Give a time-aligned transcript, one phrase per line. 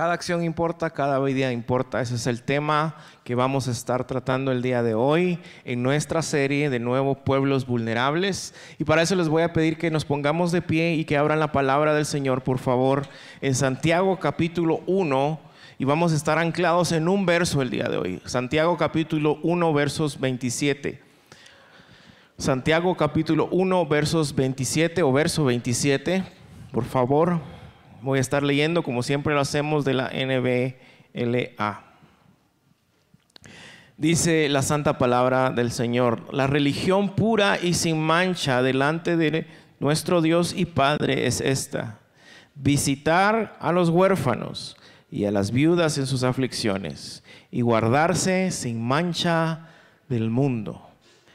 [0.00, 2.00] Cada acción importa, cada vida importa.
[2.00, 6.22] Ese es el tema que vamos a estar tratando el día de hoy en nuestra
[6.22, 8.54] serie de nuevo Pueblos Vulnerables.
[8.78, 11.38] Y para eso les voy a pedir que nos pongamos de pie y que abran
[11.38, 13.08] la palabra del Señor, por favor,
[13.42, 15.38] en Santiago capítulo 1.
[15.78, 18.22] Y vamos a estar anclados en un verso el día de hoy.
[18.24, 20.98] Santiago capítulo 1, versos 27.
[22.38, 26.24] Santiago capítulo 1, versos 27 o verso 27.
[26.72, 27.59] Por favor.
[28.02, 31.84] Voy a estar leyendo, como siempre lo hacemos, de la NBLA.
[33.98, 39.46] Dice la santa palabra del Señor, la religión pura y sin mancha delante de
[39.78, 41.98] nuestro Dios y Padre es esta,
[42.54, 44.76] visitar a los huérfanos
[45.10, 49.68] y a las viudas en sus aflicciones y guardarse sin mancha
[50.08, 50.86] del mundo.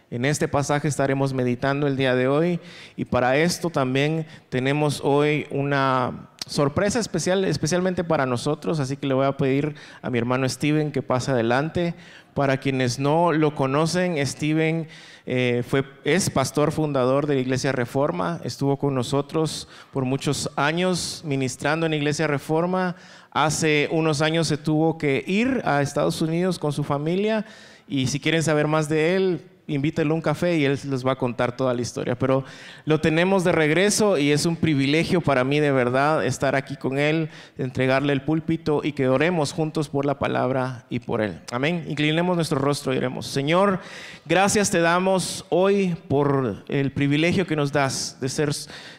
[0.09, 2.59] En este pasaje estaremos meditando el día de hoy
[2.95, 9.13] y para esto también tenemos hoy una sorpresa especial, especialmente para nosotros, así que le
[9.13, 11.95] voy a pedir a mi hermano Steven que pase adelante.
[12.33, 14.89] Para quienes no lo conocen, Steven
[15.25, 21.21] eh, fue, es pastor fundador de la Iglesia Reforma, estuvo con nosotros por muchos años
[21.23, 22.97] ministrando en la Iglesia Reforma.
[23.31, 27.45] Hace unos años se tuvo que ir a Estados Unidos con su familia
[27.87, 31.13] y si quieren saber más de él, invítelo a un café y él les va
[31.13, 32.15] a contar toda la historia.
[32.15, 32.43] Pero
[32.85, 36.97] lo tenemos de regreso y es un privilegio para mí de verdad estar aquí con
[36.97, 41.39] él, entregarle el púlpito y que oremos juntos por la palabra y por él.
[41.51, 41.85] Amén.
[41.87, 43.27] Inclinemos nuestro rostro y oremos.
[43.27, 43.79] Señor,
[44.25, 48.45] gracias te damos hoy por el privilegio que nos das de ser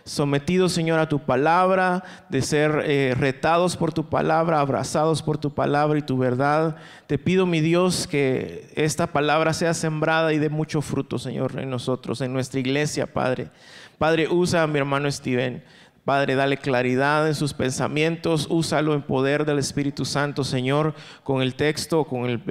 [0.07, 5.53] sometidos, Señor, a tu palabra, de ser eh, retados por tu palabra, abrazados por tu
[5.53, 6.77] palabra y tu verdad.
[7.07, 11.69] Te pido, mi Dios, que esta palabra sea sembrada y de mucho fruto, Señor, en
[11.69, 13.51] nosotros, en nuestra iglesia, Padre.
[13.99, 15.63] Padre, usa a mi hermano Steven.
[16.07, 21.57] Padre, dale claridad en sus pensamientos, úsalo en poder del Espíritu Santo, Señor, con el
[21.57, 22.45] texto, con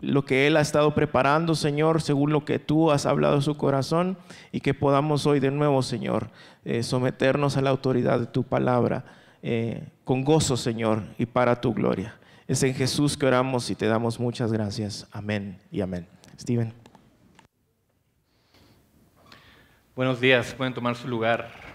[0.00, 3.56] lo que Él ha estado preparando, Señor, según lo que tú has hablado en su
[3.56, 4.16] corazón,
[4.52, 6.30] y que podamos hoy de nuevo, Señor,
[6.64, 9.04] eh, someternos a la autoridad de tu palabra,
[9.42, 12.20] eh, con gozo, Señor, y para tu gloria.
[12.46, 15.08] Es en Jesús que oramos y te damos muchas gracias.
[15.10, 16.06] Amén y amén.
[16.38, 16.72] Steven.
[19.96, 21.69] Buenos días, pueden tomar su lugar.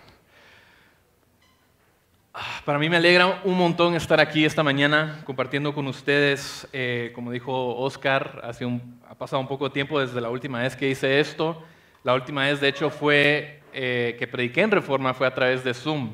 [2.38, 6.68] Ah, para mí me alegra un montón estar aquí esta mañana compartiendo con ustedes.
[6.73, 10.59] Eh, como dijo Oscar, hace un, ha pasado un poco de tiempo desde la última
[10.59, 11.63] vez que hice esto.
[12.03, 15.73] La última vez, de hecho, fue eh, que prediqué en Reforma fue a través de
[15.73, 16.12] Zoom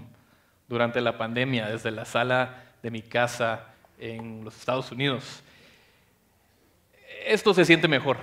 [0.68, 5.42] durante la pandemia, desde la sala de mi casa en los Estados Unidos.
[7.26, 8.18] Esto se siente mejor.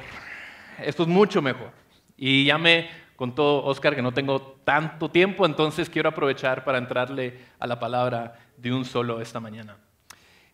[0.80, 1.72] Esto es mucho mejor.
[2.16, 7.40] Y ya me contó Oscar que no tengo tanto tiempo, entonces quiero aprovechar para entrarle
[7.58, 9.76] a la palabra de un solo esta mañana.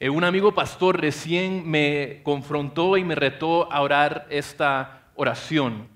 [0.00, 5.88] Eh, un amigo pastor recién me confrontó y me retó a orar esta oración.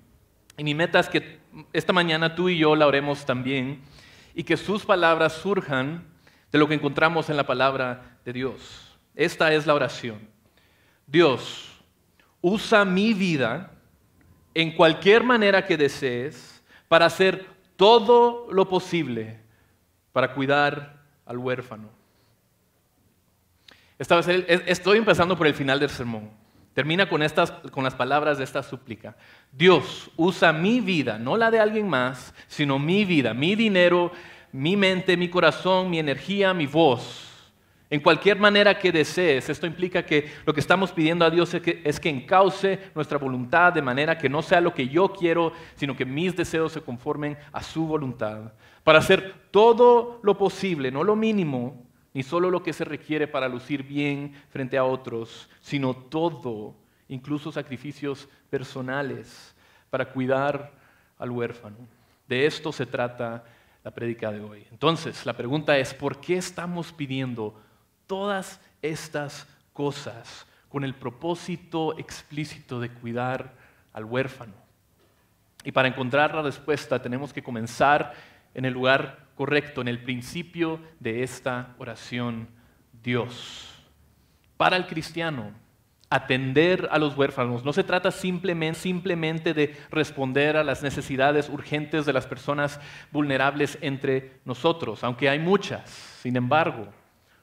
[0.57, 1.39] Y mi meta es que
[1.73, 3.81] esta mañana tú y yo la oremos también
[4.35, 6.05] y que sus palabras surjan
[6.51, 8.95] de lo que encontramos en la palabra de Dios.
[9.15, 10.19] Esta es la oración.
[11.07, 11.67] Dios,
[12.41, 13.71] usa mi vida
[14.53, 16.58] en cualquier manera que desees
[16.89, 19.39] para hacer todo lo posible
[20.11, 21.89] para cuidar al huérfano.
[23.97, 26.29] estoy empezando por el final del sermón.
[26.73, 29.15] Termina con, estas, con las palabras de esta súplica.
[29.51, 34.11] Dios usa mi vida, no la de alguien más, sino mi vida, mi dinero,
[34.51, 37.28] mi mente, mi corazón, mi energía, mi voz
[37.89, 39.49] en cualquier manera que desees.
[39.49, 43.81] Esto implica que lo que estamos pidiendo a Dios es que, encauce nuestra voluntad de
[43.81, 47.63] manera que no sea lo que yo quiero, sino que mis deseos se conformen a
[47.63, 48.53] su voluntad.
[48.83, 51.83] Para hacer todo lo posible, no lo mínimo,
[52.13, 56.75] ni solo lo que se requiere para lucir bien frente a otros, sino todo,
[57.07, 59.55] incluso sacrificios personales,
[59.89, 60.71] para cuidar
[61.17, 61.77] al huérfano.
[62.27, 63.43] De esto se trata
[63.83, 64.65] la prédica de hoy.
[64.71, 67.55] Entonces, la pregunta es, ¿por qué estamos pidiendo
[68.09, 73.53] todas estas cosas con el propósito explícito de cuidar
[73.93, 74.53] al huérfano.
[75.63, 78.13] Y para encontrar la respuesta tenemos que comenzar
[78.55, 82.47] en el lugar correcto, en el principio de esta oración,
[83.03, 83.75] Dios.
[84.57, 85.51] Para el cristiano,
[86.09, 92.13] atender a los huérfanos no se trata simplemente, de responder a las necesidades urgentes de
[92.13, 92.79] las personas
[93.11, 95.91] vulnerables entre nosotros, aunque hay muchas.
[96.23, 96.87] Sin embargo,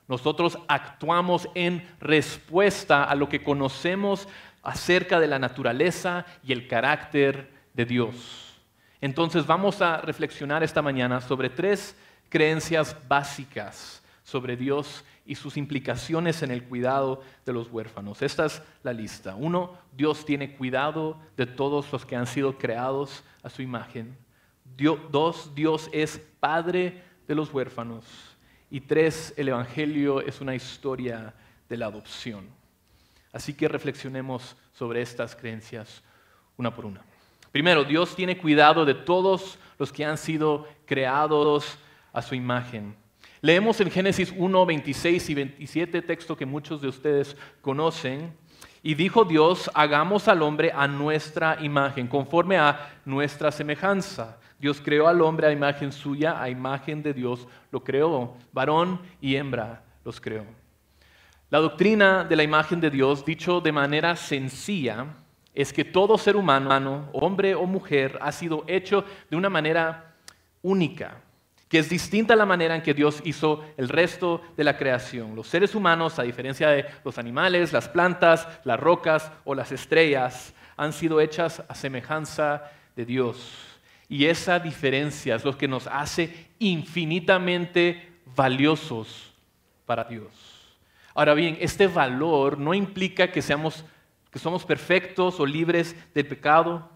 [0.08, 4.28] nosotros actuamos en respuesta a lo que conocemos
[4.62, 8.54] acerca de la naturaleza y el carácter de Dios.
[9.00, 11.96] Entonces vamos a reflexionar esta mañana sobre tres
[12.28, 18.22] creencias básicas sobre Dios y sus implicaciones en el cuidado de los huérfanos.
[18.22, 19.36] Esta es la lista.
[19.36, 24.16] Uno, Dios tiene cuidado de todos los que han sido creados a su imagen.
[25.12, 28.04] dos, Dios es padre de los huérfanos.
[28.70, 31.34] Y tres, el Evangelio es una historia
[31.68, 32.46] de la adopción.
[33.32, 36.02] Así que reflexionemos sobre estas creencias
[36.56, 37.02] una por una.
[37.52, 41.78] Primero, Dios tiene cuidado de todos los que han sido creados
[42.12, 42.96] a su imagen.
[43.40, 48.34] Leemos en Génesis 1, 26 y 27, texto que muchos de ustedes conocen.
[48.82, 54.38] Y dijo Dios, hagamos al hombre a nuestra imagen, conforme a nuestra semejanza.
[54.66, 58.34] Dios creó al hombre a imagen suya, a imagen de Dios lo creó.
[58.52, 60.44] Varón y hembra los creó.
[61.50, 65.06] La doctrina de la imagen de Dios, dicho de manera sencilla,
[65.54, 70.16] es que todo ser humano, hombre o mujer, ha sido hecho de una manera
[70.62, 71.20] única,
[71.68, 75.36] que es distinta a la manera en que Dios hizo el resto de la creación.
[75.36, 80.52] Los seres humanos, a diferencia de los animales, las plantas, las rocas o las estrellas,
[80.76, 82.64] han sido hechas a semejanza
[82.96, 83.65] de Dios.
[84.08, 89.32] Y esa diferencia es lo que nos hace infinitamente valiosos
[89.84, 90.30] para Dios.
[91.14, 93.84] Ahora bien, este valor no implica que seamos
[94.36, 96.90] que somos perfectos o libres del pecado.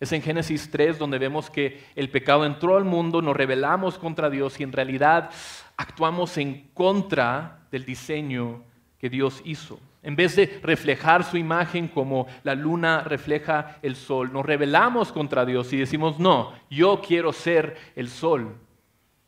[0.00, 4.30] Es en Génesis 3 donde vemos que el pecado entró al mundo, nos rebelamos contra
[4.30, 5.28] Dios y en realidad
[5.76, 8.62] actuamos en contra del diseño
[8.98, 9.78] que Dios hizo.
[10.06, 15.44] En vez de reflejar su imagen como la luna refleja el sol, nos rebelamos contra
[15.44, 18.54] Dios y decimos, no, yo quiero ser el sol.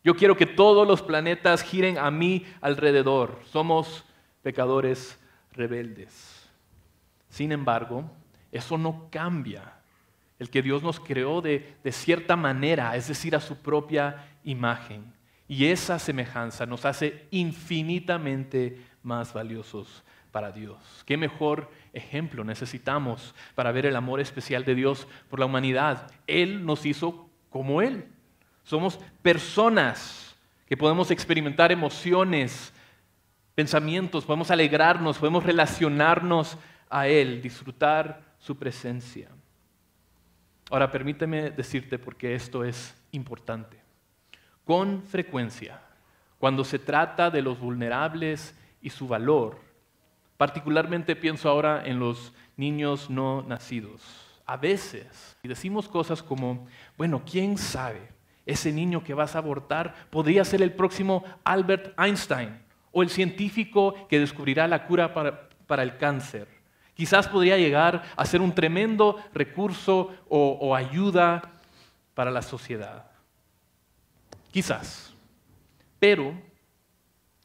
[0.04, 3.40] Yo quiero que todos los planetas giren a mí alrededor.
[3.50, 4.04] Somos
[4.40, 5.19] pecadores
[5.50, 6.48] rebeldes.
[7.28, 8.08] Sin embargo,
[8.52, 9.81] eso no cambia
[10.38, 15.12] el que Dios nos creó de, cierta manera, es decir, a su propia imagen.
[15.48, 20.78] Y esa semejanza nos hace infinitamente más valiosos para Dios.
[21.06, 26.10] ¿Qué mejor ejemplo necesitamos para ver el amor especial de Dios por la humanidad?
[26.26, 28.06] Él nos hizo como Él.
[28.62, 30.36] Somos personas
[30.66, 32.72] que podemos experimentar emociones,
[33.54, 36.58] pensamientos, podemos alegrarnos, podemos relacionarnos
[36.90, 39.28] a Él, disfrutar su presencia.
[40.70, 43.78] Ahora permíteme decirte porque esto es importante.
[44.64, 45.81] Con frecuencia,
[46.38, 49.58] cuando se trata de los vulnerables y su valor,
[50.38, 54.00] particularmente pienso ahora en los niños no nacidos,
[54.46, 58.08] a veces, decimos cosas como, bueno, ¿quién sabe?
[58.46, 62.58] Ese niño que vas a abortar podría ser el próximo Albert Einstein
[62.90, 66.49] o el científico que descubrirá la cura para el cáncer.
[66.99, 71.43] Quizás podría llegar a ser un tremendo recurso o, ayuda
[72.14, 73.05] para la sociedad.
[74.50, 75.14] Quizás.
[76.00, 76.34] Pero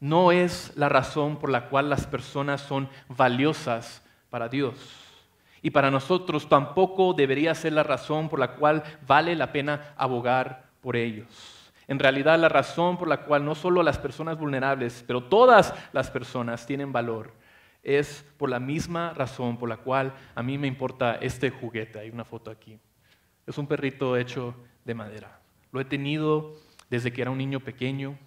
[0.04, 4.74] no es la razón por la cual las personas son valiosas para Dios.
[5.62, 10.66] Y para nosotros tampoco debería ser la razón por la cual vale la pena abogar
[10.82, 11.72] por ellos.
[11.88, 16.10] En realidad la razón por la cual no solo las personas vulnerables, pero todas las
[16.10, 17.32] personas tienen valor
[17.82, 22.00] es por la misma razón por la cual a mí me importa este juguete.
[22.00, 22.78] Hay una foto aquí.
[23.46, 24.54] Es un perrito hecho
[24.84, 25.40] de madera.
[25.72, 26.56] Lo he tenido
[26.90, 28.18] desde que era un niño pequeño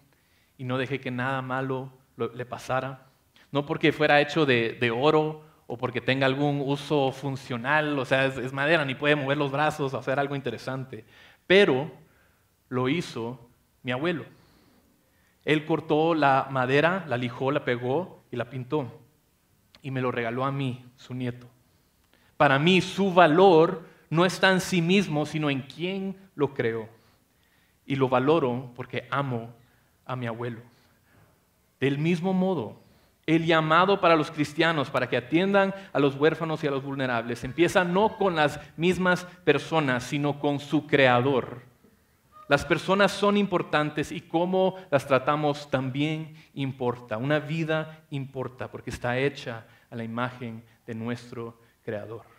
[0.58, 3.08] y no dejé que nada malo le pasara.
[3.52, 8.54] No porque fuera hecho de, oro o porque tenga algún uso funcional, o sea, es,
[8.54, 11.06] madera, ni puede mover los brazos o hacer algo interesante.
[11.46, 11.92] Pero
[12.70, 13.50] lo hizo
[13.84, 14.26] mi abuelo.
[15.46, 18.92] Él cortó la madera, la lijó, la pegó y la pintó
[19.82, 21.48] y me lo regaló a mí, su nieto.
[22.36, 26.90] Para mí su valor no está en sí mismo, sino en quien lo creó.
[27.86, 29.54] Y lo valoro porque amo
[30.08, 30.62] a mi abuelo.
[31.80, 32.80] Del mismo modo,
[33.26, 37.44] el llamado para los cristianos, para que atiendan a los huérfanos y a los vulnerables,
[37.44, 41.62] empieza no con las mismas personas, sino con su creador.
[42.48, 47.18] Las personas son importantes y cómo las tratamos también importa.
[47.18, 52.37] Una vida importa porque está hecha a la imagen de nuestro Creador.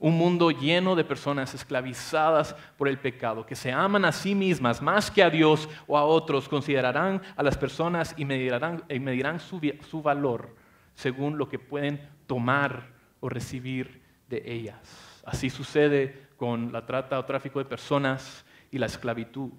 [0.00, 4.80] Un mundo lleno de personas esclavizadas por el pecado, que se aman a sí mismas
[4.80, 10.54] más que a Dios o a otros, considerarán a las personas y medirán, su, valor
[10.94, 15.22] según lo que pueden tomar o recibir de ellas.
[15.26, 19.50] Así sucede con la trata o tráfico de personas y la esclavitud.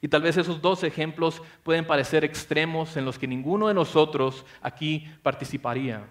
[0.00, 4.44] Y tal vez esos dos ejemplos pueden parecer extremos en los que ninguno de nosotros
[4.60, 6.06] aquí participaría.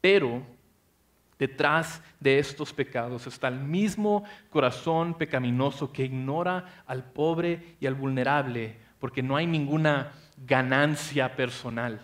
[0.00, 0.42] Pero
[1.38, 7.94] detrás de estos pecados está el mismo corazón pecaminoso que ignora al pobre y al
[7.94, 12.00] vulnerable, porque no hay ninguna ganancia personal,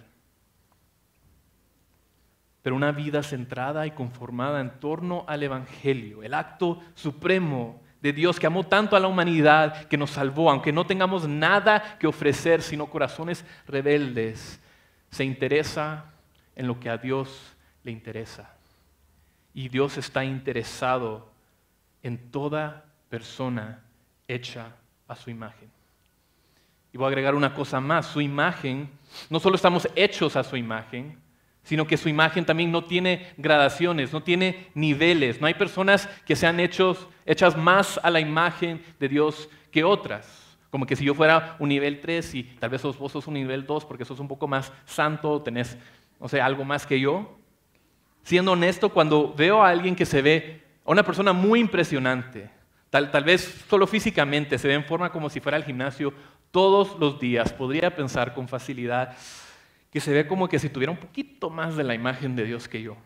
[2.62, 8.38] pero una vida centrada y conformada en torno al Evangelio, el acto supremo de Dios
[8.38, 12.60] que amó tanto a la humanidad, que nos salvó, aunque no tengamos nada que ofrecer,
[12.60, 14.60] sino corazones rebeldes,
[15.10, 16.06] se interesa
[16.56, 18.51] en lo que a Dios le interesa.
[19.54, 21.30] Y Dios está interesado
[22.02, 23.82] en toda persona
[24.26, 24.74] hecha
[25.08, 25.70] a su imagen.
[26.92, 28.90] Y voy a agregar una cosa más, su imagen,
[29.30, 31.18] no solo estamos hechos a su imagen,
[31.62, 35.40] sino que su imagen también no tiene gradaciones, no tiene niveles.
[35.40, 40.58] No hay personas que sean hechos, hechas más a la imagen de Dios que otras.
[40.70, 43.66] Como que si yo fuera un nivel 3 y tal vez vos sos un nivel
[43.66, 45.78] 2 porque sos un poco más santo, tenés,
[46.18, 47.38] no sé, algo más que yo.
[48.22, 52.50] Siendo honesto, cuando veo a alguien que se ve, a una persona muy impresionante,
[52.90, 56.12] tal, tal vez solo físicamente, se ve en forma como si fuera al gimnasio
[56.50, 59.16] todos los días, podría pensar con facilidad,
[59.90, 62.68] que se ve como que si tuviera un poquito más de la imagen de Dios
[62.68, 62.96] que yo.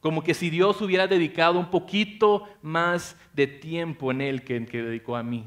[0.00, 4.66] Como que si Dios hubiera dedicado un poquito más de tiempo en Él que en
[4.66, 5.44] que dedicó a mí.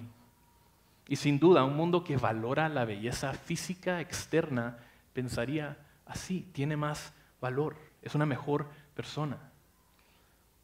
[1.07, 4.77] Y sin duda, un mundo que valora la belleza física externa
[5.13, 9.37] pensaría así, tiene más valor, es una mejor persona.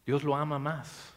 [0.06, 1.13] Dios lo ama más.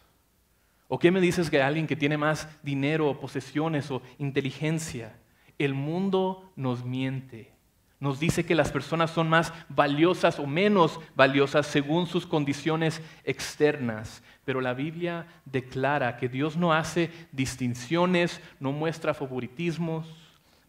[0.88, 5.16] ¿O qué me dices que alguien que tiene más dinero, posesiones o inteligencia?
[5.58, 7.52] El mundo nos miente
[8.00, 14.24] nos dice que las personas son más valiosas o menos valiosas según sus condiciones externas.
[14.46, 20.08] Pero la Biblia declara que Dios no hace distinciones, no muestra favoritismos.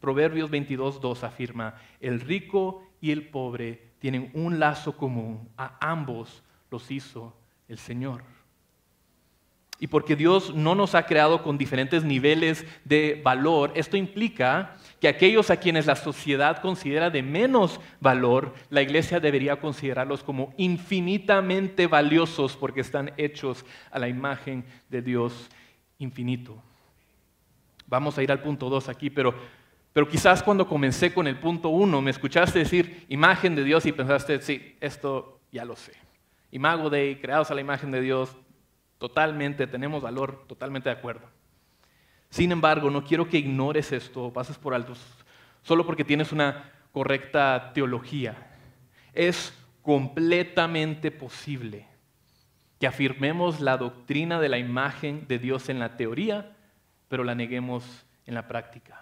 [0.02, 6.42] Proverbios 22.2 afirma, el rico y el pobre tienen un lazo común, a ambos
[6.72, 7.34] los hizo
[7.70, 8.24] el Señor.
[9.80, 15.08] Y porque Dios no nos ha creado con diferentes niveles de valor, esto implica que
[15.08, 21.86] aquellos a quienes la sociedad considera de menos valor, la iglesia debería considerarlos como infinitamente
[21.86, 25.50] valiosos porque están hechos a la imagen de Dios
[26.00, 26.62] infinito.
[27.86, 29.36] Vamos a ir al punto 2 aquí, pero,
[29.94, 33.92] pero quizás cuando comencé con el punto 1 me escuchaste decir imagen de Dios y
[33.92, 35.94] pensaste, sí, esto ya lo sé.
[36.52, 38.36] Imago de creados a la imagen de Dios,
[38.98, 41.28] totalmente, tenemos valor, totalmente de acuerdo.
[42.30, 44.94] Sin embargo, no quiero que ignores esto pases por alto
[45.64, 48.58] solo porque tienes una correcta teología.
[49.14, 51.88] Es completamente posible
[52.80, 56.56] que afirmemos la doctrina de la imagen de Dios en la teoría,
[57.08, 59.01] pero la neguemos en la práctica.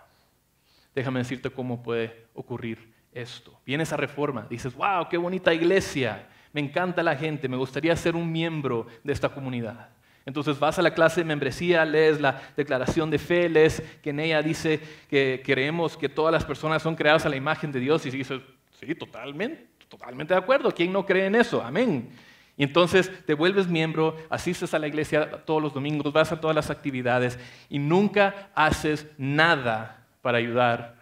[1.00, 3.58] Déjame decirte cómo puede ocurrir esto.
[3.66, 8.18] Vienes a reforma, dices, wow, qué bonita iglesia, me encanta la gente, me gustaría ser
[8.18, 9.92] un miembro de esta comunidad.
[10.26, 14.20] Entonces vas a la clase de membresía, lees la declaración de fe, lees que en
[14.20, 18.06] ella dice que creemos que todas las personas son creadas a la imagen de Dios
[18.06, 18.42] y dices,
[18.78, 20.70] sí, totalmente, totalmente de acuerdo.
[20.70, 21.64] ¿Quién no cree en eso?
[21.64, 22.10] Amén.
[22.58, 26.58] Y entonces te vuelves miembro, asistes a la iglesia todos los domingos, vas a todas
[26.58, 27.40] las actividades
[27.70, 30.96] y nunca haces nada para ayudar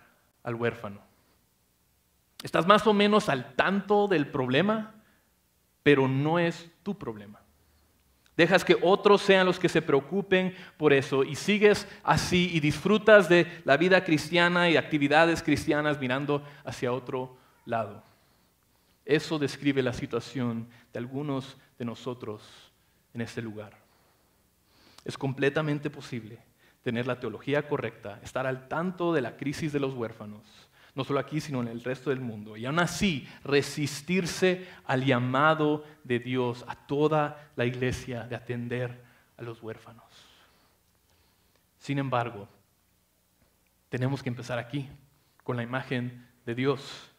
[0.43, 1.01] al huérfano.
[2.43, 4.93] Estás más o menos al tanto del problema,
[5.83, 7.39] pero no es tu problema.
[8.35, 13.27] Dejas que otros sean los que se preocupen por eso y sigues así y disfrutas
[13.27, 18.03] de la vida cristiana y actividades cristianas mirando hacia otro lado.
[19.05, 22.43] Eso describe la situación de algunos de nosotros
[23.15, 23.73] en este lugar.
[25.03, 26.37] Es completamente posible
[26.87, 30.41] tener la teología correcta, estar al tanto de la crisis de los huérfanos,
[30.95, 32.55] no solo aquí, sino en el resto del mundo.
[32.55, 39.03] Y aún así, resistirse al llamado de Dios a toda la iglesia de atender
[39.35, 40.05] a los huérfanos.
[41.77, 42.47] Sin embargo,
[43.89, 44.87] tenemos que empezar aquí,
[45.43, 47.11] con la imagen de Dios.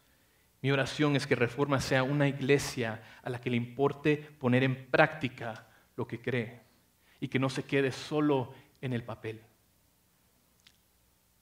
[0.63, 4.87] Mi oración es que Reforma sea una iglesia a la que le importe poner en
[4.87, 6.59] práctica lo que cree
[7.19, 9.43] y que no se quede solo en el papel.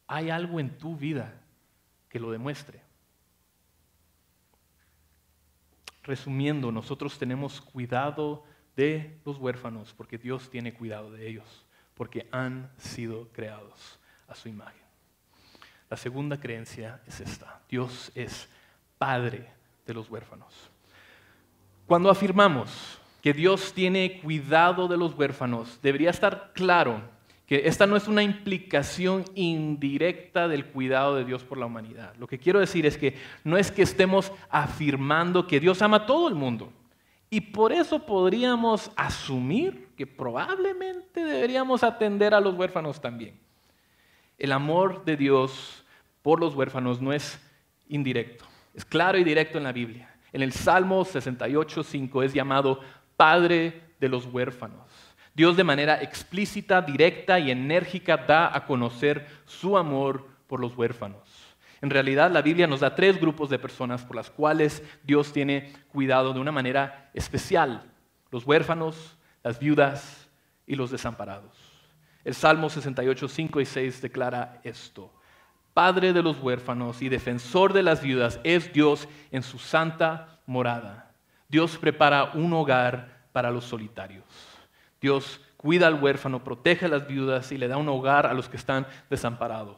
[0.07, 1.41] Hay algo en tu vida
[2.09, 2.81] que lo demuestre.
[6.03, 8.45] Resumiendo, nosotros tenemos cuidado
[8.77, 14.47] de los huérfanos porque Dios tiene cuidado de ellos, porque han sido creados a su
[14.47, 14.81] imagen.
[15.89, 18.49] La segunda creencia es esta, Dios es
[18.97, 19.49] Padre
[19.85, 20.53] de los huérfanos.
[21.85, 27.01] Cuando afirmamos que Dios tiene cuidado de los huérfanos, debería estar claro
[27.47, 32.13] que esta no es una implicación indirecta del cuidado de Dios por la humanidad.
[32.19, 36.05] Lo que quiero decir es que no es que estemos afirmando que Dios ama a
[36.05, 36.73] todo el mundo.
[37.29, 43.39] Y por eso podríamos asumir que probablemente deberíamos atender a los huérfanos también.
[44.37, 45.85] El amor de Dios
[46.21, 47.39] por los huérfanos no es
[47.87, 48.45] indirecto.
[48.73, 50.13] Es claro y directo en la Biblia.
[50.33, 52.81] En el Salmo 68.5 es llamado
[53.15, 54.86] Padre de los huérfanos.
[55.37, 61.21] Dios de manera explícita, directa y enérgica da a conocer su amor por los huérfanos.
[61.79, 65.71] En realidad la Biblia nos da tres grupos de personas por las cuales Dios tiene
[65.89, 67.83] cuidado de una manera especial.
[68.31, 70.27] Los huérfanos, las viudas
[70.65, 71.55] y los desamparados.
[72.23, 75.13] El Salmo 68, 5 y 6 declara esto.
[75.75, 81.11] Padre de los huérfanos y defensor de las viudas es Dios en su santa morada.
[81.47, 84.56] Dios prepara un hogar para los solitarios.
[85.01, 88.47] Dios cuida al huérfano, protege a las viudas y le da un hogar a los
[88.47, 89.77] que están desamparados.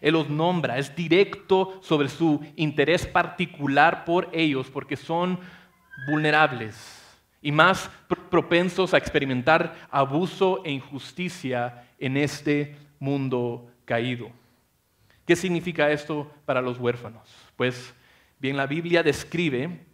[0.00, 5.38] Él los nombra, es directo sobre su interés particular por ellos porque son
[6.08, 7.00] vulnerables
[7.42, 7.90] y más
[8.30, 14.30] propensos a experimentar abuso e injusticia en este mundo caído.
[15.24, 17.28] ¿Qué significa esto para los huérfanos?
[17.56, 17.94] Pues
[18.38, 19.86] bien, la Biblia describe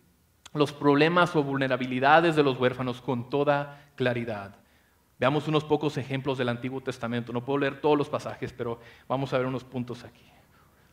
[0.54, 4.56] los problemas o vulnerabilidades de los huérfanos con toda claridad.
[5.18, 7.32] Veamos unos pocos ejemplos del Antiguo Testamento.
[7.32, 10.24] No puedo leer todos los pasajes, pero vamos a ver unos puntos aquí.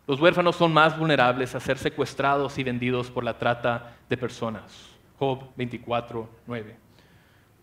[0.07, 4.89] Los huérfanos son más vulnerables a ser secuestrados y vendidos por la trata de personas.
[5.17, 6.77] Job 24, 9.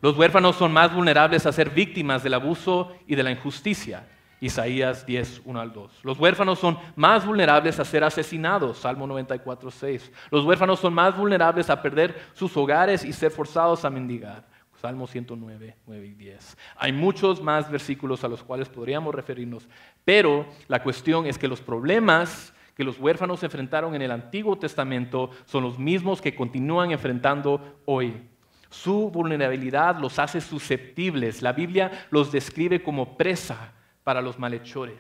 [0.01, 4.07] Los huérfanos son más vulnerables a ser víctimas del abuso y de la injusticia.
[4.41, 6.01] Isaías 10, 1 al 2.
[6.03, 10.11] Los huérfanos son más vulnerables a ser asesinados, Salmo 94, 6.
[10.31, 14.47] Los huérfanos son más vulnerables a perder sus hogares y ser forzados a mendigar,
[14.81, 16.57] Salmo 109, 9 y 10.
[16.77, 19.69] Hay muchos más versículos a los cuales podríamos referirnos,
[20.07, 25.31] pero la cuestión es que los problemas que los huérfanos enfrentaron en el Antiguo Testamento
[25.45, 28.23] son los mismos que continúan enfrentando hoy.
[28.71, 31.43] Su vulnerabilidad los hace susceptibles.
[31.43, 34.97] La Biblia los describe como presa para los malhechores.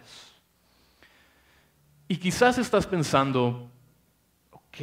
[2.06, 3.70] Y quizás estás pensando,
[4.50, 4.76] ok,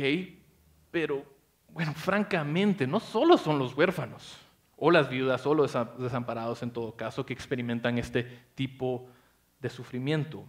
[0.90, 1.24] pero
[1.70, 4.47] bueno, francamente, no solo son los huérfanos
[4.78, 8.24] o las viudas o los desamparados en todo caso que experimentan este
[8.56, 9.10] tipo
[9.60, 10.46] de sufrimiento.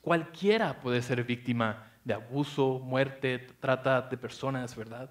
[0.00, 5.10] Cualquiera puede ser víctima de abuso, muerte, trata de personas, ¿verdad?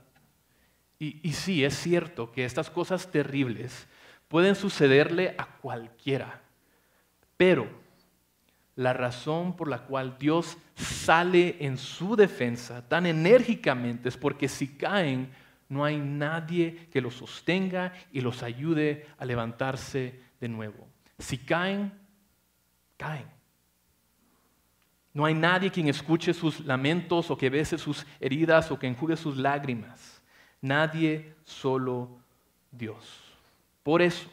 [1.00, 3.88] Y, y sí, es cierto que estas cosas terribles
[4.28, 6.41] pueden sucederle a cualquiera.
[7.38, 7.67] Pero
[8.76, 14.76] la razón por la cual Dios sale en su defensa tan enérgicamente es porque si
[14.76, 15.32] caen,
[15.74, 20.88] no hay nadie que los sostenga y los ayude a levantarse de nuevo.
[21.18, 21.92] Si caen,
[22.96, 23.26] caen.
[25.14, 29.16] No hay nadie quien escuche sus lamentos o que bese sus heridas o que enjugue
[29.16, 30.22] sus lágrimas.
[30.62, 32.20] Nadie, solo
[32.72, 33.22] Dios.
[33.84, 34.30] Por eso,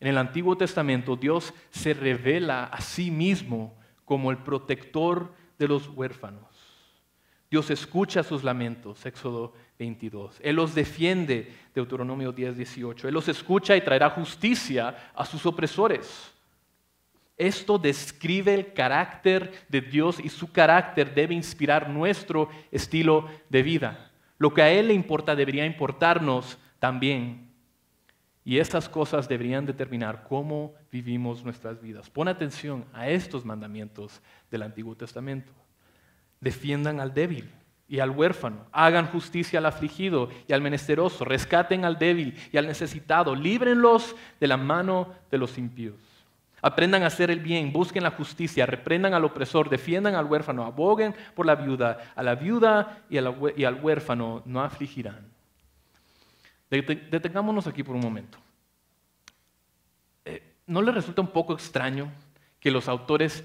[0.00, 3.74] en el Antiguo Testamento Dios se revela a sí mismo
[4.04, 6.52] como el protector de los huérfanos.
[7.52, 10.38] Dios escucha sus lamentos, Éxodo 22.
[10.42, 13.08] Él los defiende, Deuteronomio 10, 18.
[13.08, 16.32] Él los escucha y traerá justicia a sus opresores.
[17.36, 24.12] Esto describe el carácter de Dios y su carácter debe inspirar nuestro estilo de vida.
[24.38, 27.50] Lo que a Él le importa debería importarnos también.
[28.44, 32.08] Y estas cosas deberían determinar cómo vivimos nuestras vidas.
[32.08, 35.52] Pon atención a estos mandamientos del Antiguo Testamento.
[36.40, 37.50] Defiendan al débil
[37.92, 42.66] y al huérfano, hagan justicia al afligido y al menesteroso, rescaten al débil y al
[42.66, 45.96] necesitado, líbrenlos de la mano de los impíos.
[46.62, 51.14] Aprendan a hacer el bien, busquen la justicia, reprendan al opresor, defiendan al huérfano, aboguen
[51.34, 55.28] por la viuda, a la viuda y, al huérfano no afligirán.
[56.70, 58.38] Detengámonos aquí por un momento.
[60.24, 62.10] Eh, ¿No les resulta un poco extraño
[62.58, 63.44] que los autores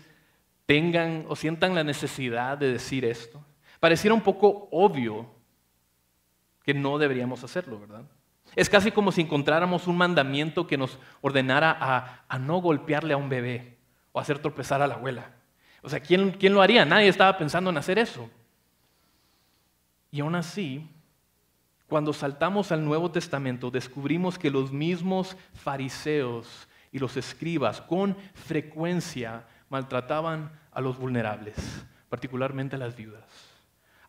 [0.65, 3.43] tengan o sientan la necesidad de decir esto?
[3.79, 5.27] Pareciera un poco obvio
[6.63, 8.03] que no deberíamos hacerlo, ¿verdad?
[8.55, 11.77] Es casi como si encontráramos un mandamiento que nos ordenara
[12.27, 13.77] a, no golpearle a un bebé
[14.11, 15.31] o hacer tropezar a la abuela.
[15.81, 16.85] O sea, ¿quién, ¿quién lo haría?
[16.85, 18.29] Nadie estaba pensando en hacer eso.
[20.11, 20.89] Y aún así,
[21.87, 29.45] cuando saltamos al Nuevo Testamento, descubrimos que los mismos fariseos y los escribas con frecuencia
[29.69, 31.55] maltrataban a los vulnerables,
[32.09, 33.23] particularmente a las viudas.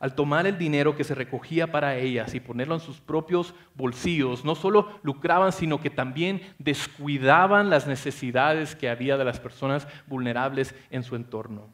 [0.01, 4.45] Al tomar el dinero que se recogía para ellas y ponerlo en sus propios bolsillos,
[4.45, 10.75] no solo lucraban, sino que también descuidaban las necesidades que había de las personas vulnerables
[10.91, 11.69] en su entorno.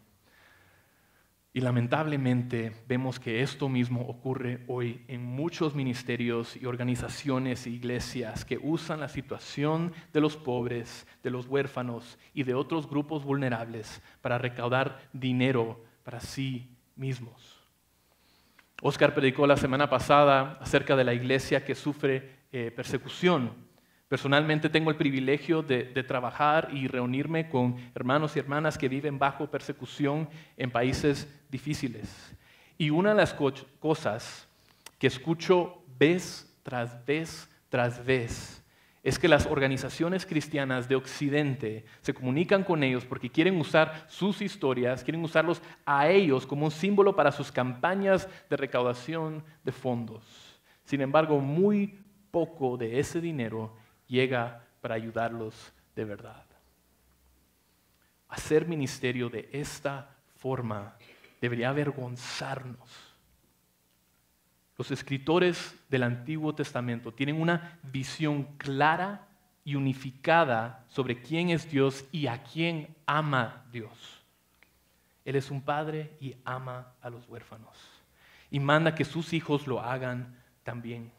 [1.56, 8.44] Y lamentablemente vemos que esto mismo ocurre hoy en muchos ministerios y organizaciones e iglesias
[8.44, 14.02] que usan la situación de los pobres, de los huérfanos y de otros grupos vulnerables
[14.20, 17.53] para recaudar dinero para sí mismos.
[18.82, 23.52] Oscar predicó la semana pasada acerca de la iglesia que sufre eh, persecución.
[24.08, 29.50] Personalmente tengo el privilegio de, trabajar y reunirme con hermanos y hermanas que viven bajo
[29.50, 32.36] persecución en países difíciles.
[32.78, 34.46] Y una de las cosas
[34.98, 38.63] que escucho vez tras vez tras vez
[39.04, 44.40] es que las organizaciones cristianas de Occidente se comunican con ellos porque quieren usar sus
[44.40, 50.58] historias, quieren usarlos a ellos como un símbolo para sus campañas de recaudación de fondos.
[50.84, 56.46] Sin embargo, muy poco de ese dinero llega para ayudarlos de verdad.
[58.28, 60.96] Hacer ministerio de esta forma
[61.42, 63.03] debería avergonzarnos
[64.76, 69.28] los escritores del Antiguo Testamento tienen una visión clara
[69.64, 74.22] y unificada sobre quién es Dios y a quién ama Dios.
[75.24, 77.78] Él es un padre y ama a los huérfanos.
[78.50, 81.10] Y manda que sus hijos lo hagan también.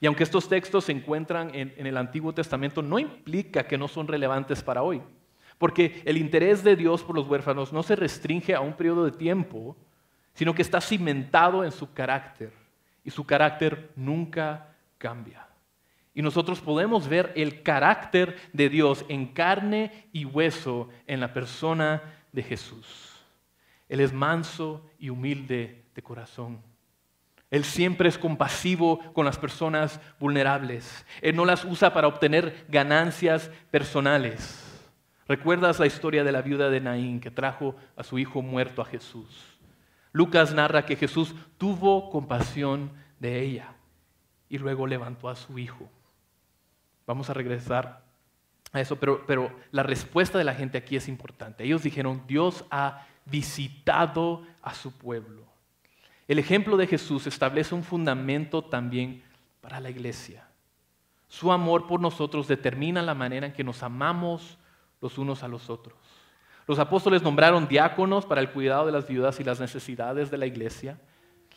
[0.00, 4.08] Y aunque estos textos se encuentran en, el Antiguo Testamento, no implica que no son
[4.08, 5.02] relevantes para hoy.
[5.56, 9.12] Porque el interés de Dios por los huérfanos no se restringe a un periodo de
[9.12, 9.76] tiempo,
[10.34, 12.52] sino que está cimentado en su carácter
[13.08, 15.46] y su carácter nunca cambia.
[16.12, 22.02] Y nosotros podemos ver el carácter de Dios en carne y hueso en la persona
[22.32, 23.16] de Jesús.
[23.88, 26.60] Él es manso y humilde de corazón.
[27.50, 31.06] Él siempre es compasivo con las personas vulnerables.
[31.22, 34.66] Él no las usa para obtener ganancias personales.
[35.26, 38.84] ¿Recuerdas la historia de la viuda de Naín que trajo a su hijo muerto a
[38.84, 39.57] Jesús?
[40.12, 42.90] Lucas narra que Jesús tuvo compasión
[43.20, 43.74] de ella
[44.48, 45.88] y luego levantó a su hijo.
[47.06, 48.02] Vamos a regresar
[48.72, 51.64] a eso, pero, la respuesta de la gente aquí es importante.
[51.64, 55.42] Ellos dijeron, Dios ha visitado a su pueblo.
[56.26, 59.22] El ejemplo de Jesús establece un fundamento también
[59.60, 60.46] para la iglesia.
[61.28, 64.58] Su amor por nosotros determina la manera en que nos amamos
[65.00, 65.96] los unos a los otros.
[66.68, 70.44] Los apóstoles nombraron diáconos para el cuidado de las viudas y las necesidades de la
[70.44, 71.00] iglesia.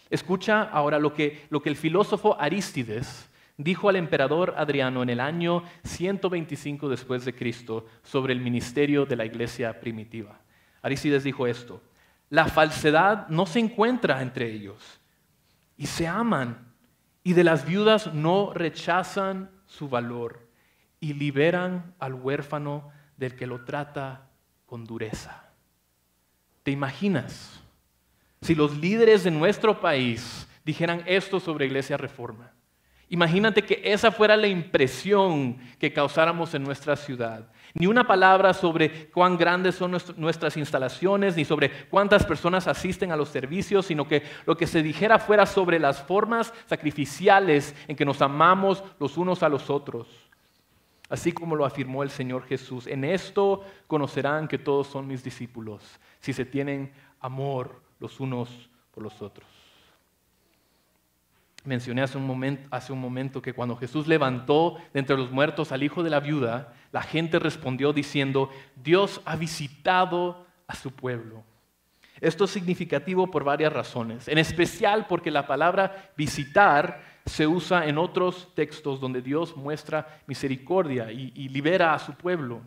[0.09, 5.19] Escucha ahora lo que, lo que el filósofo Arístides dijo al emperador Adriano en el
[5.19, 10.39] año 125 después de Cristo sobre el ministerio de la iglesia primitiva.
[10.81, 11.81] Arístides dijo esto,
[12.29, 15.01] la falsedad no se encuentra entre ellos
[15.75, 16.73] y se aman
[17.21, 20.47] y de las viudas no rechazan su valor
[21.01, 24.30] y liberan al huérfano del que lo trata
[24.71, 25.43] con dureza.
[26.63, 27.59] ¿Te imaginas
[28.39, 32.53] si los líderes de nuestro país dijeran esto sobre Iglesia Reforma?
[33.09, 37.51] Imagínate que esa fuera la impresión que causáramos en nuestra ciudad.
[37.73, 43.17] Ni una palabra sobre cuán grandes son nuestras instalaciones, ni sobre cuántas personas asisten a
[43.17, 48.05] los servicios, sino que lo que se dijera fuera sobre las formas sacrificiales en que
[48.05, 50.30] nos amamos los unos a los otros
[51.11, 52.87] así como lo afirmó el Señor Jesús.
[52.87, 59.03] En esto conocerán que todos son mis discípulos, si se tienen amor los unos por
[59.03, 59.47] los otros.
[61.65, 66.09] Mencioné hace un, momento, que cuando Jesús levantó de entre los muertos al hijo de
[66.09, 71.43] la viuda, la gente respondió diciendo, Dios ha visitado a su pueblo.
[72.21, 77.97] Esto es significativo por varias razones, en especial porque la palabra visitar se usa en
[77.97, 82.61] otros textos donde Dios muestra misericordia y, libera a su pueblo.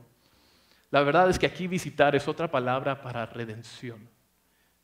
[0.90, 4.08] La verdad es que aquí visitar es otra palabra para redención.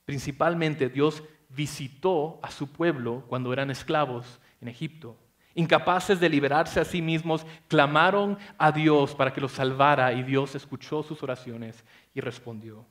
[0.05, 5.17] Principalmente Dios visitó a su pueblo cuando eran esclavos en Egipto.
[5.55, 10.55] Incapaces de liberarse a sí mismos, clamaron a Dios para que los salvara y Dios
[10.55, 12.85] escuchó sus oraciones y respondió.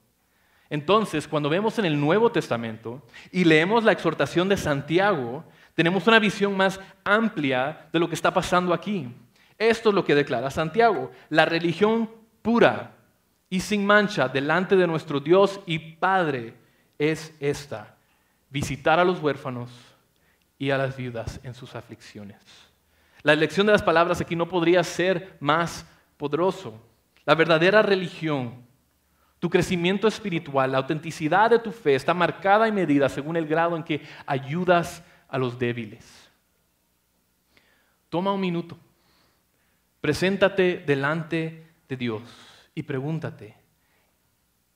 [0.70, 5.44] Entonces, cuando vemos en el Nuevo Testamento y leemos la exhortación de Santiago,
[5.80, 9.08] tenemos una visión más amplia de lo que está pasando aquí.
[9.58, 11.10] Esto es lo que declara Santiago.
[11.30, 12.12] La religión
[12.42, 12.92] pura
[13.50, 16.54] y sin mancha delante de nuestro Dios y Padre
[16.98, 17.96] es esta.
[18.50, 19.72] Visitar a los huérfanos
[20.58, 22.42] y a las viudas en sus aflicciones.
[23.22, 25.86] La elección de las palabras aquí no podría ser más
[26.18, 26.78] poderoso.
[27.24, 28.66] La verdadera religión,
[29.40, 33.78] tu crecimiento espiritual, la autenticidad de tu fe está marcada y medida según el grado
[33.78, 36.30] en que ayudas a los débiles.
[38.10, 38.78] Toma un minuto,
[40.02, 42.24] preséntate delante de Dios
[42.74, 43.56] y pregúntate,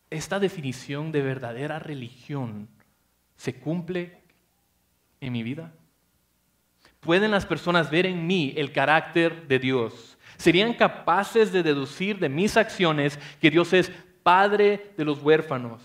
[0.10, 2.70] ¿esta definición de verdadera religión
[3.36, 4.22] se cumple
[5.20, 5.74] en mi vida?
[7.00, 10.18] ¿Pueden las personas ver en mí el carácter de Dios?
[10.38, 15.82] ¿Serían capaces de deducir de mis acciones que Dios es Padre de los huérfanos?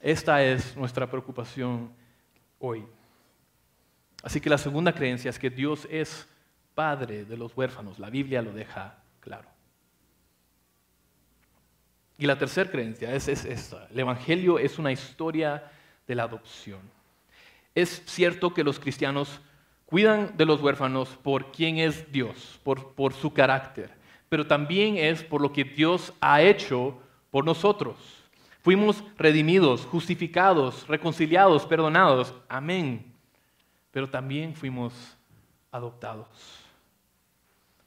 [0.00, 1.90] Esta es nuestra preocupación
[2.64, 2.84] hoy.
[4.22, 6.26] Así que la segunda creencia es que Dios es
[6.74, 7.98] padre de los huérfanos.
[7.98, 9.48] La Biblia lo deja claro.
[12.16, 13.86] Y la tercera creencia es, esta.
[13.90, 15.70] El Evangelio es una historia
[16.06, 16.80] de la adopción.
[17.74, 19.40] Es cierto que los cristianos
[19.84, 23.90] cuidan de los huérfanos por quién es Dios, por, por su carácter,
[24.28, 26.98] pero también es por lo que Dios ha hecho
[27.30, 28.23] por nosotros.
[28.64, 32.32] Fuimos redimidos, justificados, reconciliados, perdonados.
[32.48, 33.12] Amén.
[33.90, 34.94] Pero también fuimos
[35.70, 36.26] adoptados.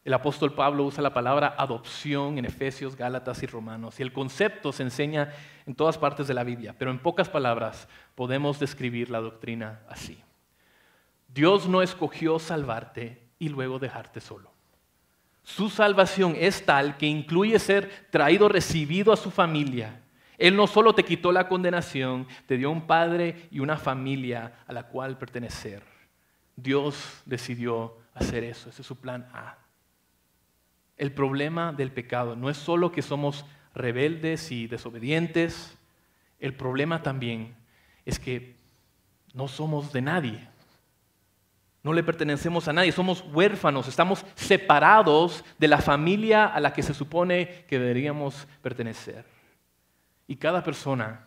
[0.06, 4.00] El apóstol Pablo usa la palabra adopción en Efesios, Gálatas y Romanos.
[4.00, 5.34] Y el concepto se enseña
[5.66, 10.24] en todas partes de la Biblia, pero en pocas palabras podemos describir la doctrina así.
[11.28, 14.52] Dios no escogió salvarte y luego dejarte solo.
[15.42, 20.04] Su salvación es tal que incluye ser traído, recibido a su familia.
[20.38, 24.74] Él no solo te quitó la condenación, te dio un padre y una familia a
[24.74, 25.82] la cual pertenecer.
[26.56, 29.58] Dios decidió hacer eso, ese es su plan A.
[30.98, 35.78] El problema del pecado no es solo que somos rebeldes y desobedientes,
[36.40, 37.56] el problema también
[38.06, 38.56] es que
[39.34, 40.48] no somos de nadie.
[41.84, 46.84] No le pertenecemos a nadie, somos huérfanos, estamos separados de la familia a la que
[46.84, 49.37] se supone que deberíamos pertenecer.
[50.28, 51.26] Y cada persona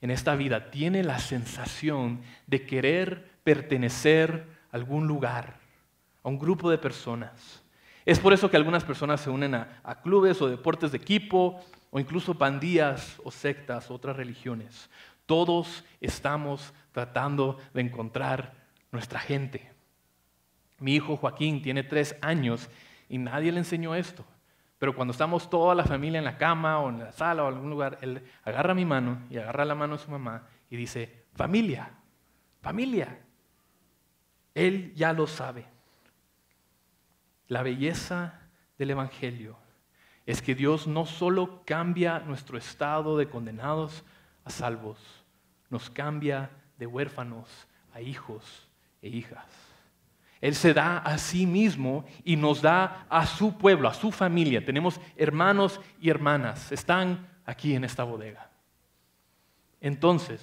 [0.00, 5.58] en esta vida tiene la sensación de querer pertenecer a algún lugar,
[6.22, 7.62] a un grupo de personas.
[8.04, 12.00] Es por eso que algunas personas se unen a, clubes o deportes de equipo o
[12.00, 14.90] incluso pandillas o sectas o otras religiones.
[15.26, 18.54] Todos estamos tratando de encontrar
[18.90, 19.70] nuestra gente.
[20.78, 22.68] Mi hijo Joaquín tiene tres años
[23.08, 24.24] y nadie le enseñó esto.
[24.82, 27.54] Pero cuando estamos toda la familia en la cama o en la sala o en
[27.54, 31.22] algún lugar, él agarra mi mano y agarra la mano de su mamá y dice,
[31.36, 31.88] familia,
[32.60, 33.16] familia.
[34.52, 35.66] Él ya lo sabe.
[37.46, 38.40] La belleza
[38.76, 39.56] del Evangelio
[40.26, 44.02] es que Dios no solo cambia nuestro estado de condenados
[44.44, 44.98] a salvos,
[45.70, 48.68] nos cambia de huérfanos a hijos
[49.00, 49.71] e hijas.
[50.42, 54.62] Él se da a sí mismo y nos da a su pueblo, a su familia.
[54.62, 58.50] Tenemos hermanos y hermanas, están aquí en esta bodega.
[59.80, 60.42] Entonces,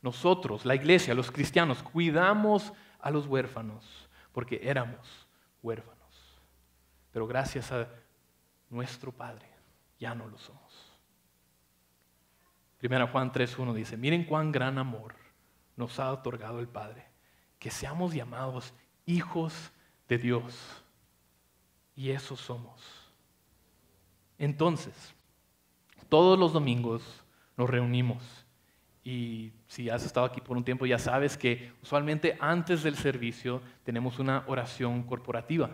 [0.00, 3.84] nosotros, la iglesia, los cristianos, cuidamos a los huérfanos
[4.32, 5.26] porque éramos
[5.60, 5.98] huérfanos
[7.18, 7.88] pero gracias a
[8.70, 9.46] nuestro Padre
[9.98, 10.92] ya no lo somos.
[12.78, 15.16] Primera Juan 3.1 dice, miren cuán gran amor
[15.74, 17.06] nos ha otorgado el Padre,
[17.58, 18.72] que seamos llamados
[19.08, 19.72] hijos
[20.08, 20.54] de Dios.
[21.96, 22.80] Y eso somos.
[24.38, 24.94] Entonces,
[26.08, 27.02] todos los domingos
[27.56, 28.22] nos reunimos.
[29.02, 33.62] Y si has estado aquí por un tiempo, ya sabes que usualmente antes del servicio
[33.82, 35.70] tenemos una oración corporativa.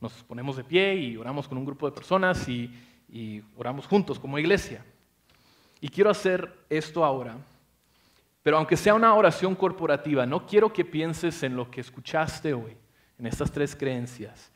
[0.00, 2.72] Nos ponemos de pie y oramos con un grupo de personas y,
[3.56, 4.84] oramos juntos como iglesia.
[5.80, 7.36] Y quiero hacer esto ahora,
[8.46, 12.76] pero aunque sea una oración corporativa, no quiero que pienses en lo que escuchaste hoy,
[13.18, 14.52] en estas tres creencias.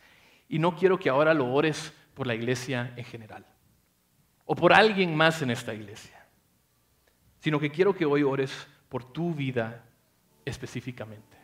[0.48, 3.44] Y no quiero que ahora lo ores por la iglesia en general,
[4.44, 6.24] o por alguien más en esta iglesia,
[7.40, 9.85] sino que quiero que hoy ores por tu vida
[10.44, 11.37] específicamente.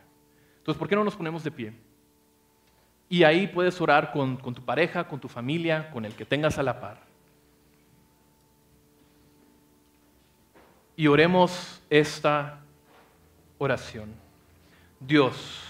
[0.59, 1.73] Entonces, ¿por qué no nos ponemos de pie?
[3.09, 6.63] Y ahí puedes orar con, tu pareja, con tu familia, con el que tengas a
[6.63, 7.06] la par.
[10.97, 12.59] Y oremos esta
[13.59, 14.13] oración.
[14.99, 15.63] Dios,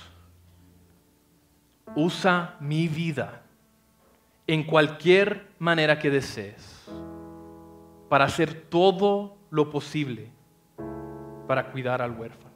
[1.95, 3.41] usa mi vida
[4.47, 6.85] en cualquier manera que desees
[8.07, 10.31] para hacer todo lo posible
[11.45, 12.55] para cuidar al huérfano.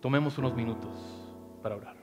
[0.00, 0.90] Tomemos unos minutos
[1.62, 2.01] para orar.